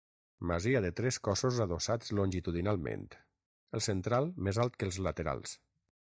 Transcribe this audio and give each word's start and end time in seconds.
Masia 0.51 0.79
de 0.85 0.89
tres 0.99 1.19
cossos 1.27 1.59
adossats 1.65 2.13
longitudinalment, 2.21 3.05
el 3.79 3.85
central 3.91 4.31
més 4.49 4.63
alt 4.67 4.81
que 4.81 4.91
els 4.91 5.01
laterals. 5.11 5.57